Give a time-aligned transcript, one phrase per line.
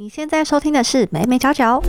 [0.00, 1.82] 你现在收听的是美美角角。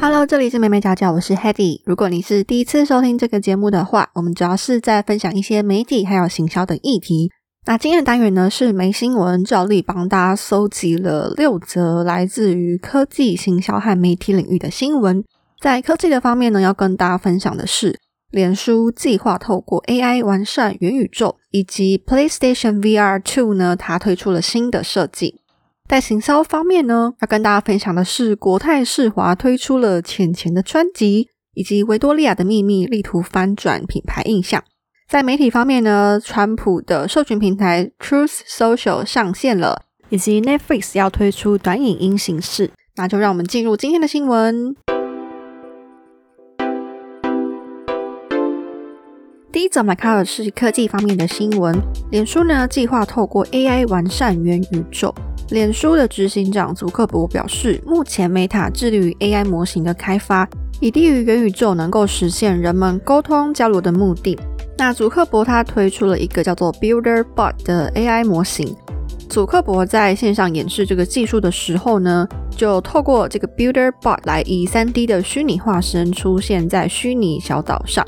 [0.00, 1.80] Hello，这里是美美角角，我是 Hedy。
[1.84, 7.30] 如果你是第一次收听这个节目的话，我们主要是在分享一些媒体还有行销的议题。
[7.66, 15.22] 那今天的单元呢是没新闻，照例帮大家搜集了六则来自于科技、行销和媒体领域的新闻。
[15.60, 18.00] 在科技的方面呢，要跟大家分享的是，
[18.32, 25.42] 脸书计划透过 AI 完善元宇宙，以及 PlayStation VR Two 呢，它推出了新的设计。
[25.86, 34.64] 在行销方面呢，要跟大家分享的是，国泰世华推出了浅浅的专辑，以及维多利亚的秘密力图翻转品牌印象。
[35.06, 42.70] 在媒体方面呢，川普的社群平台 Truth Social 上线了，以及 Netflix 要推出短影音形式。
[42.96, 44.74] 那就让我们进入今天的新闻。
[49.52, 51.78] 第一则我们来看的是科技方面的新闻。
[52.10, 55.14] 脸书呢计划透过 AI 完善元宇宙。
[55.50, 60.48] 脸书的执行长祖克伯表示，目前 Meta 致力于 AI 模型的开发，
[60.80, 64.38] 以利于元宇宙能够实现人们沟通交流的目的。
[64.78, 68.74] 那祖克伯他推出了一个叫做 Builder Bot 的 AI 模型。
[69.28, 78.02] 祖克伯在线上演示这个技术的时候呢，就透过这个 Builder Bot 来以 3D 的虚拟化身出现在虚拟小岛上。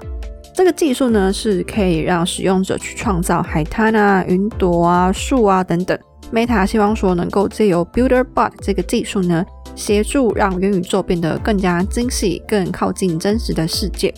[0.55, 5.99] 这个技术呢，是可以让使用者去创造海滩啊、云朵啊、树啊等等。
[6.33, 14.15] Meta 希望说能够借由 Builder Bot 这个技术呢，协助让元宇宙变得更加精细、更靠近真实的世界。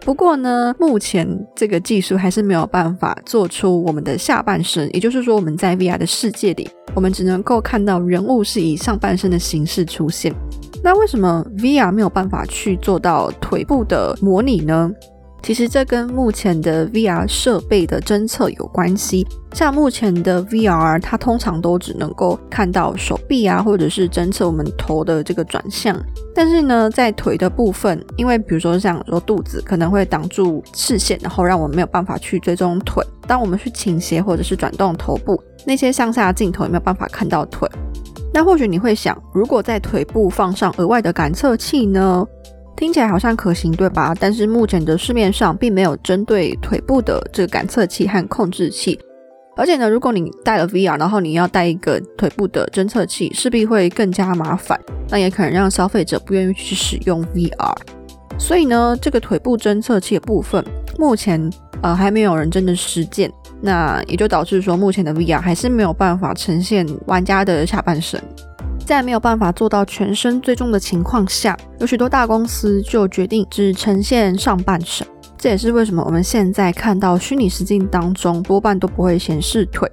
[0.00, 10.34] 不过呢，目前这个技术还是没有办法做出我们的下半身，也就是说，我们在 VR 的世界里，我们只能够看到人物是以上半身的形式出现。
[10.82, 14.90] 那为什么 VR 没有办法去做到腿部的模拟呢？
[15.46, 19.24] 其实这跟目前的 VR 设备的侦测有关系。
[19.52, 25.96] 像目前的 VR，它通常都只能够看到手臂啊，或者是侦测我们头的这个转向。
[26.34, 33.00] 但是呢，在腿的部分，因为比如说像说肚子可能会挡住视线，然后让我们没有办法去追踪腿。
[33.28, 37.70] 当我们去倾斜或者是转动头部，那些向下镜头也没有办法看到腿。
[38.34, 42.26] 那或许你会想，如果在腿部放上额外的感测器呢？
[42.76, 44.14] 听起来好像可行，对吧？
[44.20, 48.98] 但是目前的市面上并没有针对腿部的这个感测器和控制器，
[49.56, 54.78] 而且呢，如果你戴了 VR，然后你要带一个腿部的侦测器，势必会更加麻烦，
[55.08, 57.74] 那也可能让消费者不愿意去使用 VR。
[58.38, 60.62] 所以呢，这个腿部侦测器的部分，
[60.98, 61.50] 目前
[61.80, 63.32] 呃还没有人真的实践，
[63.62, 68.22] 那也就导致说，目前的 VR 还是没有办法呈现玩家的下半身。
[68.86, 75.04] 在没有办法做到全身追踪的情况下，有许多大公司就决定只呈现上半身。
[75.36, 79.90] 这也是为什么我们现在看到虚拟实境当中多半都不会显示腿。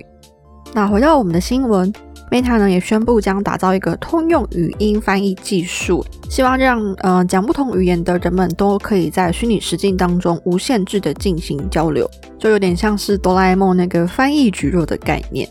[0.73, 1.91] 那回到我们的新闻
[2.29, 15.49] ，Meta 呢也宣布将打造一个通用语音翻译技术，希望让呃讲不同语言的人们都可以在虚拟实境当中无限制的进行交流，就有点像是哆啦 A 梦那个翻译举弱的概念。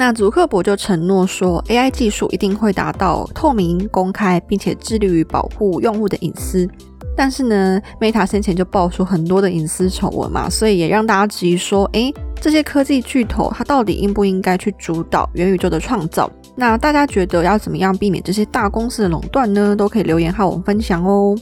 [0.00, 6.66] 那祖克伯就承诺说，AI 技术一定会达到透明、公开，并且致力于保护用户的隐私。
[7.14, 16.30] 但是呢，Meta 先前就爆出很多的隐私丑闻嘛，所以也让大家质疑说，诶，这些科技巨头它到底应不应该去主导元宇宙的创造？
[16.56, 19.76] 那大家觉得要怎么样避免这些大公司的垄断呢？
[19.76, 21.36] 都可以留言和我们分享哦。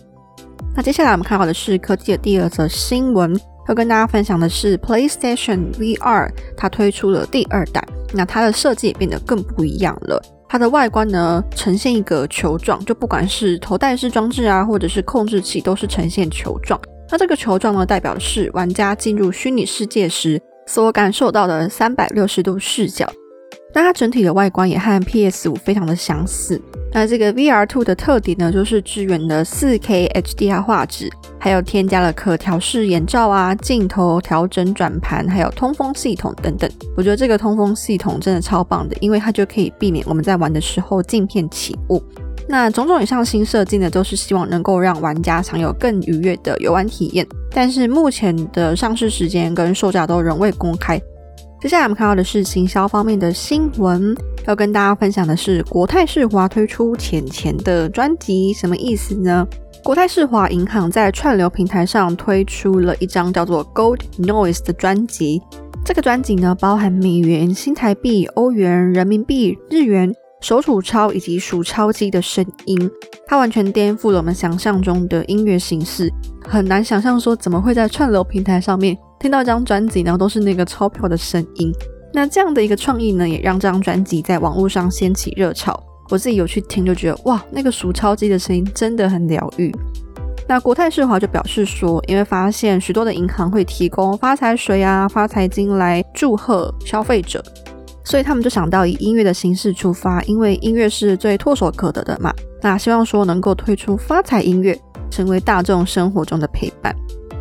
[0.75, 3.41] 那接下来我们看到的是科技的第二则新闻。
[3.69, 10.21] 要跟大家分享的是，PlayStation VR 它推出了第二代，那它的设计也变得更不一样了。
[10.49, 16.81] 它的外观呢呈现一个球状，就不管是头戴式装置啊，或者是控制器，都是呈现球状。
[17.11, 23.07] 那这个球状呢，代表的是玩家进入虚拟世界时所感受到的三百六十度视角。
[23.75, 26.59] 那它整体的外观也和 PS 五非常的相似。
[26.91, 36.69] 那这个 VR Two 的特点呢，就是支援了 4K HDR 画质，还有添加了可调式眼罩啊、镜头调整转盘，还有通风系统等等。
[36.97, 42.03] 我觉得这个通风系统真的超棒的，因为它就可以避免我们在玩的时候镜片起雾。
[42.49, 47.25] 那种种以上新设计呢，都是希望能够让玩家享有更愉悦的游玩体验。
[47.51, 50.99] 但是目前的上市时间跟售价都仍未公开。
[51.61, 54.17] 接下来我们看到的是行销方面的新闻，
[54.47, 59.45] 要跟大家分享的是国泰世华推出浅钱的专辑，什么意思呢？
[59.83, 65.43] 国泰世华银行在串流平台上推出了一张叫做 Gold Noise 的专辑，
[65.85, 72.89] 这个专辑呢包含美元、新台币、欧元、人民币、日元、手数钞以及数钞机的声音，
[73.27, 76.09] 它完全颠覆了我们想象中的音乐形式，
[76.47, 78.97] 很难想象说怎么会在串流平台上面。
[79.21, 81.73] 听到这张专辑呢，都是那个钞票的声音。
[82.15, 85.79] 那这样的一个创意呢，也让这张专辑在网络上掀起热潮。
[86.09, 89.75] 我自己有去听，就觉得哇，那个数钞机的声音真的很疗愈。
[90.49, 97.45] 那国泰世华就表示说，因为发现许多的银行会提供发财水啊、发财金来祝贺消费者，
[98.03, 102.33] 所以他们就想到以音乐的形式出发，因为音乐是最唾手可得的嘛。
[102.63, 104.81] 那希望说能够推出发财音乐，
[105.11, 106.97] 成为大众生活中的陪伴。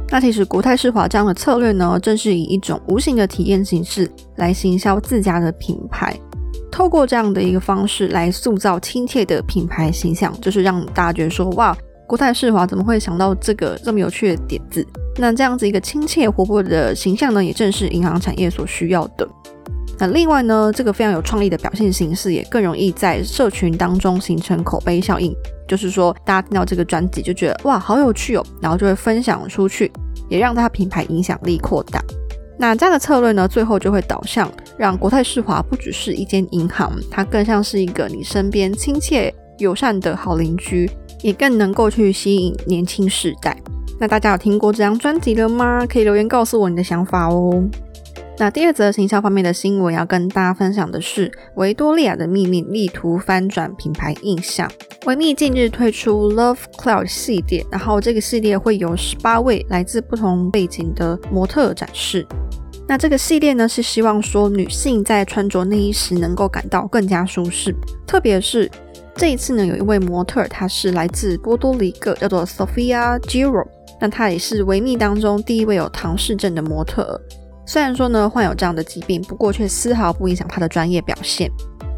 [0.09, 6.15] 那其实国泰世华这样的策略呢，正是以一种无形的体验形式来行销自家的品牌。
[6.71, 11.75] 透过这样的一个方式来塑造亲切的品牌形象，就是让大家觉得说，哇，
[12.07, 14.85] 国泰世华怎么会想到这个这么有趣的点子？
[15.17, 19.27] 那这样子一个亲切活泼的形象呢，也正是银行产业所需要的。
[19.99, 25.35] 那另外呢，这个非常有创意的表现形式，也更容易在社群当中形成口碑效应。
[25.67, 29.91] 就是说，大家听到这个专辑就觉得哇，好有趣哦，然后就会分享出去，
[30.29, 32.01] 也让它品牌影响力扩大。
[32.57, 40.89] 那这样的策略呢，最后就会导向让国泰世华不只是一间银行，它更像是一个你身边亲切友善的好邻居，
[41.21, 43.55] 也更能够去吸引年轻世代。
[43.99, 45.85] 那大家有听过这张专辑了吗？
[45.85, 47.63] 可以留言告诉我你的想法哦。
[48.39, 54.71] 那第二则行销方面的新闻要跟大家分享的是，维多利亚的秘密力图翻转品牌印象。
[55.07, 62.27] 维密近日推出 Love Cloud 系列，然后这个系列会有十八位来自不同背景的模特展示。
[62.87, 67.75] 那这个系列呢，是希望说女性在穿着内衣时能够感到更加舒适。
[68.05, 68.69] 特别是
[69.15, 73.65] 这一次呢，有一位模特，她是来自波多黎各，叫做 Sophia Giro。
[73.99, 77.19] 那她也是维密当中第一位有唐氏症的模特。
[77.67, 81.51] 虽然说呢患有这样的疾病，不过却丝毫不影响他的专业表现。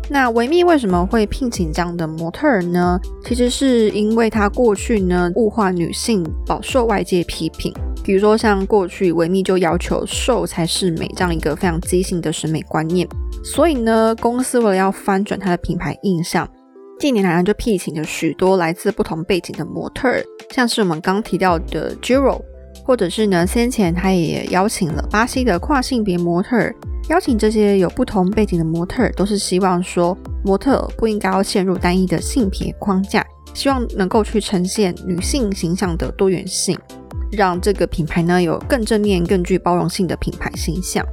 [0.09, 2.99] 那维密为什么会聘请这样的模特儿呢？
[3.23, 7.71] 其实是因为他过去呢物化女性，饱受外界批评。
[8.03, 13.07] 比如说像过去维密就要求瘦才是美这样一个非常畸形的审美观念。
[13.43, 16.49] 所以呢，公司为了要翻转它的品牌印象，
[16.99, 22.41] 近年来呢就聘请了许多来自不同背景的模特儿，像是我们刚提到的 Jiro。
[22.89, 26.57] 或者是呢，先前他也邀请了巴西的跨性别模特，
[27.09, 36.75] 邀请这些有不同背景的模特，都是希望说模特不应该要陷入单一的性别框架，希望能够去呈现女性形象的多元性，
[37.31, 41.05] 让这个品牌呢有更正面、更具包容性的品牌形象。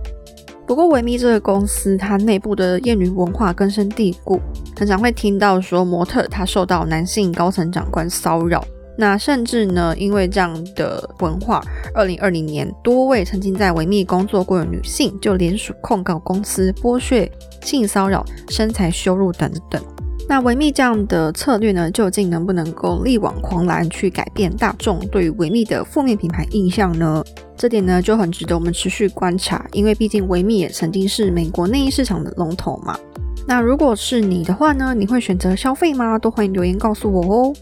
[0.67, 4.41] 不过维密这个公司，它内部的厌女文化根深蒂固，
[4.79, 8.65] 很常会听到说模特她受到男性高层长官骚扰。
[8.99, 11.63] 那甚至呢，因为这样的文化，
[11.95, 17.31] 二零二零年多位曾经在维密工作过的女性就联署控告公司剥削、
[17.63, 19.83] 性骚扰、身材羞辱等等。
[20.29, 27.23] 那维密这样的策略呢，究竟能不能够力挽狂澜，去改变大众对于维密的负面品牌印象呢？
[27.57, 32.99] 这点呢就很值得我们持续观察，因为毕竟维密也曾经是美国内衣市场的龙头嘛。
[33.47, 36.19] 那如果是你的话呢，你会选择消费吗？
[36.19, 37.55] 都欢迎留言告诉我哦。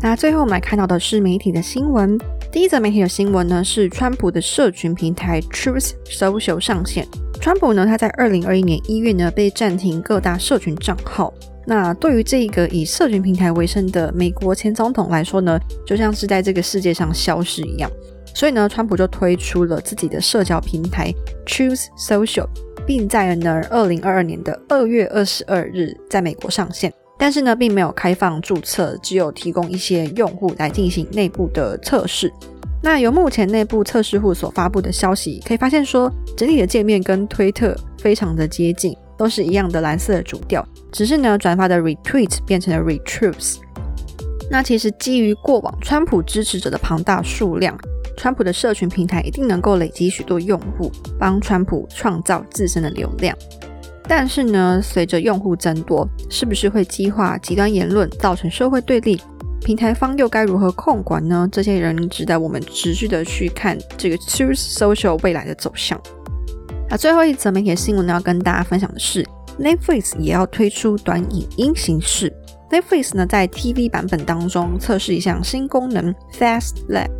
[0.00, 2.18] 那最后我们来看到的是媒体的新闻。
[2.50, 7.06] 第一则媒体的新闻呢，是川普的社群平台 Truth Social 上线。
[7.40, 11.32] 川普呢，他在二零二一年一月呢被暂停各大社群账号。
[11.64, 17.90] 那对于这个以社群平台为生的美国前总统来说呢，就像是在这个世界上消失一样。
[18.34, 21.14] 所以呢，川普就推出了自己的社交平台
[21.46, 22.48] Truth Social，
[22.86, 26.92] 并在呢二零二二年的二月二十二日在美国上线。
[27.22, 32.32] 但是呢，并没有开放注册，只有提供一些用户来进行内部的测试。
[32.82, 43.58] 那由目前内部测试户所发布的消息可以发现，说整体的界面跟推特非常的接近，都是一样的蓝色的主调，只是呢转发的 retweet 变成了 retweets。
[44.50, 47.78] 那其实基于过往川普支持者的庞大数量，
[48.16, 53.32] 川普的社群平台一定能够累积许多用户，帮川普创造自身的流量。
[54.08, 59.20] 但是呢，随着用户增多，是不是会激化极端言论，造成社会对立？
[59.64, 61.48] 平台方又该如何控管呢？
[61.52, 66.00] 这些人值得我们持续的去看这个 Truth Social 未来的走向。
[66.90, 69.24] 那最后一则媒体新闻呢，要跟大家分享的是
[69.60, 72.32] ，Netflix 也要推出短影音形式。
[72.70, 77.10] Netflix 呢，在 TV 版本当中测试一项新功能 Fast Lab。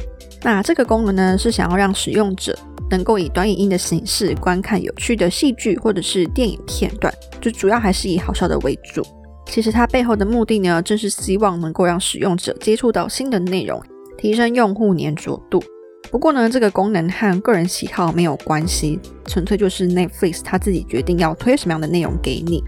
[0.43, 2.59] 那这个功能呢，是想要让使用者
[2.93, 9.03] 能够以短影音的形式观看有趣的戏剧或者是电影片段，就主要还是以好笑的为主。
[9.47, 13.83] 其实它背后的目的呢，正是希望能够让使用者接触到新的内容，
[14.19, 15.63] 提升用户粘着度。
[16.11, 22.63] 不过呢，这个功能和个人喜好没有关系，纯粹就是 Netflix 它自己决定要推什么样的内容给你。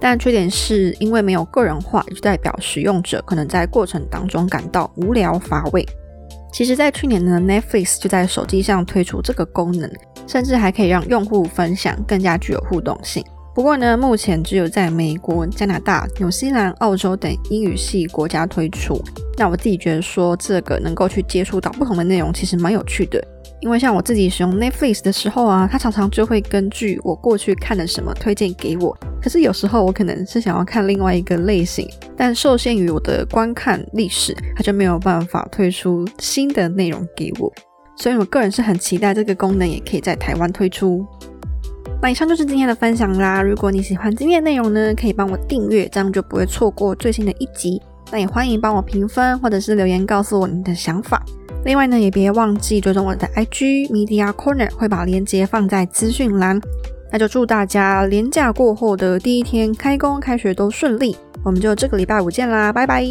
[0.00, 5.86] 但缺点是因为没有个人化，就代表使用者可能在过程当中感到无聊乏味。
[6.54, 9.90] 其实，在去年呢，Netflix 就在手机上推出这个功能，
[10.24, 13.24] 甚至还可以让用户分享，更加具有互动性。
[13.52, 19.02] 不过呢，目前只有在美国、加拿大、纽西兰、澳洲等英语系国家推出。
[19.36, 23.20] 那我自己觉得说，这个能够去接触到不同的内容，其实蛮有趣的。
[23.60, 28.96] 因为像我自己使用 Netflix 的时候啊，它常常就会根据我过去看的什么推荐给我。
[29.22, 37.50] 可是有时候我可能是想要看另外一个类型，但受限于我的观看历史，它就没有办法推出新的内容给我。
[37.96, 41.06] 所以我个人是很期待这个功能也可以在台湾推出。
[42.02, 43.40] 那以上就是今天的分享啦。
[43.40, 47.80] 如果你喜欢今天的内容呢，可以帮我订阅，这样就不会错过最新的一集。
[48.12, 51.24] 那也欢迎帮我评分或者是留言告诉我你的想法。
[51.64, 56.60] 另外呢，也别忘记追踪我的 IG Media Corner，会把链接放在资讯栏。
[57.10, 61.16] 那就祝大家连假过后的第一天开工开学都顺利。
[61.42, 63.04] 我们就这个礼拜五见啦，拜拜。